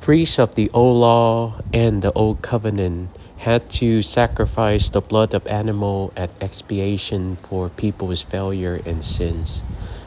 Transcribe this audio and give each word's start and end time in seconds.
Priests 0.00 0.38
of 0.38 0.54
the 0.54 0.70
old 0.72 0.96
law 0.96 1.60
and 1.74 2.00
the 2.00 2.10
old 2.14 2.40
covenant 2.40 3.10
had 3.36 3.68
to 3.68 4.00
sacrifice 4.00 4.88
the 4.88 5.02
blood 5.02 5.34
of 5.34 5.46
animal 5.46 6.10
at 6.16 6.30
expiation 6.40 7.36
for 7.36 7.68
people's 7.68 8.22
failure 8.22 8.80
and 8.86 9.04
sins. 9.04 9.62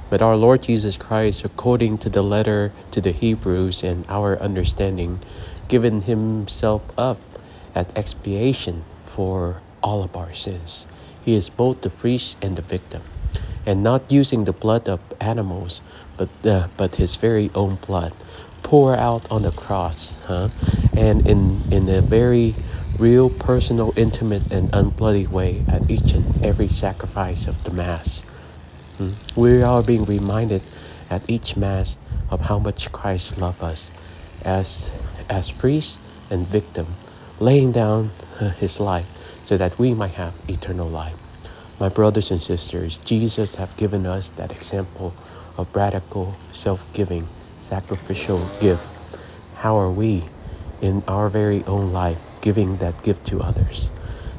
But 0.10 0.20
our 0.20 0.36
Lord 0.36 0.64
Jesus 0.64 0.98
Christ, 0.98 1.46
according 1.46 2.00
to 2.00 2.10
the 2.10 2.24
letter 2.24 2.72
to 2.90 3.02
the 3.02 3.12
Hebrews 3.12 3.84
and 3.84 4.04
our 4.10 4.36
understanding, 4.42 5.20
given 5.68 6.02
himself 6.02 6.82
up 6.98 7.20
at 7.76 7.96
expiation 7.96 8.86
for 9.06 9.62
all 9.84 10.02
of 10.02 10.18
our 10.18 10.34
sins. 10.34 10.88
He 11.24 11.36
is 11.36 11.52
both 11.52 11.82
the 11.82 11.92
priest 11.92 12.38
and 12.42 12.56
the 12.56 12.64
victim, 12.64 13.04
and 13.64 13.84
not 13.84 14.12
using 14.12 14.46
the 14.46 14.54
blood 14.54 14.90
of 14.90 15.02
animals, 15.22 15.84
but 16.18 16.30
uh, 16.44 16.68
but 16.78 16.96
his 16.96 17.16
very 17.16 17.52
own 17.54 17.76
blood 17.76 18.14
pour 18.64 18.96
out 18.98 19.28
on 19.32 19.44
the 19.44 19.52
cross, 19.52 20.20
huh? 20.26 20.50
And 20.96 21.22
in 21.28 21.66
in 21.72 21.90
a 21.90 22.02
very 22.02 22.58
real, 22.98 23.30
personal, 23.30 23.94
intimate, 23.98 24.46
and 24.52 24.72
unbloody 24.74 25.28
way 25.30 25.66
at 25.70 25.86
each 25.90 26.16
and 26.16 26.28
every 26.44 26.70
sacrifice 26.70 27.48
of 27.48 27.64
the 27.64 27.72
Mass. 27.72 28.26
Hmm? 28.98 29.14
We 29.36 29.64
are 29.64 29.84
being 29.84 30.06
reminded 30.06 30.64
at 31.10 31.26
each 31.30 31.58
Mass 31.58 31.98
of 32.30 32.42
how 32.44 32.60
much 32.60 32.92
Christ 32.92 33.38
loved 33.38 33.64
us 33.64 33.92
as 34.44 34.94
as 35.30 35.52
priest 35.52 36.02
and 36.30 36.48
victim, 36.48 36.98
laying 37.40 37.72
down 37.74 38.14
his 38.58 38.80
life 38.80 39.08
so 39.44 39.58
that 39.58 39.80
we 39.80 39.94
might 39.94 40.16
have 40.16 40.36
eternal 40.50 40.90
life. 40.90 41.18
My 41.80 41.90
brothers 41.90 42.32
and 42.32 42.42
sisters, 42.42 42.98
Jesus 42.98 43.56
have 43.56 43.78
given 43.78 44.06
us 44.08 44.30
that 44.32 44.52
example 44.52 45.18
of 45.58 45.76
radical 45.76 46.42
self-giving 46.52 47.30
sacrificial 47.64 48.44
gift, 48.60 48.92
how 49.56 49.78
are 49.80 49.90
we 49.90 50.26
in 50.82 51.02
our 51.08 51.30
very 51.30 51.64
own 51.66 51.94
life 51.94 52.20
giving 52.42 52.78
that 52.78 53.02
gift 53.04 53.26
to 53.28 53.40
others? 53.40 53.90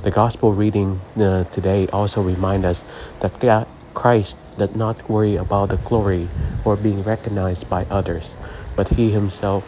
The 0.03 0.11
gospel 0.11 0.53
reading 0.53 1.01
uh, 1.17 1.45
today 1.45 1.89
also 1.89 2.21
remind 2.21 2.67
us 2.67 2.85
that 3.21 3.41
God, 3.41 3.67
Christ 3.95 4.37
did 4.59 4.77
not 4.77 5.09
worry 5.09 5.37
about 5.37 5.71
the 5.71 5.79
glory 5.79 6.29
or 6.65 6.77
being 6.77 7.03
recognized 7.03 7.71
by 7.71 7.87
others, 7.89 8.37
but 8.77 8.91
he 8.91 9.11
himself 9.11 9.65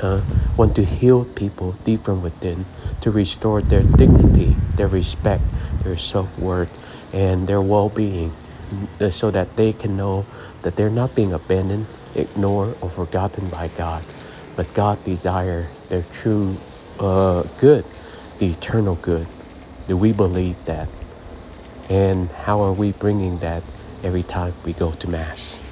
uh, 0.00 0.22
want 0.56 0.74
to 0.76 0.84
heal 0.84 1.26
people 1.26 1.72
deep 1.84 2.04
from 2.04 2.22
within 2.22 2.64
to 3.02 3.10
restore 3.10 3.60
their 3.60 3.82
dignity, 3.82 4.56
their 4.76 4.88
respect, 4.88 5.44
their 5.84 5.96
self-worth, 5.96 6.72
and 7.12 7.46
their 7.46 7.60
well-being 7.60 8.32
uh, 9.00 9.10
so 9.10 9.30
that 9.30 9.56
they 9.56 9.72
can 9.72 9.96
know 9.96 10.24
that 10.62 10.76
they're 10.76 10.90
not 10.90 11.14
being 11.14 11.32
abandoned 11.32 11.86
ignored 12.14 12.76
or 12.80 12.90
forgotten 12.90 13.50
by 13.50 13.68
God. 13.68 14.04
But 14.56 14.74
God 14.74 15.04
desires 15.04 15.70
their 15.90 16.04
true 16.04 16.60
uh, 16.98 17.44
good, 17.58 17.86
the 18.38 18.50
eternal 18.50 18.96
good. 18.96 19.28
Do 19.88 19.96
we 19.96 20.12
believe 20.12 20.64
that? 20.64 20.90
And 21.88 22.32
how 22.32 22.62
are 22.62 22.72
we 22.72 22.92
bringing 22.92 23.38
that 23.40 23.64
every 24.02 24.24
time 24.24 24.56
we 24.64 24.74
go 24.74 24.92
to 24.92 25.08
Mass? 25.10 25.62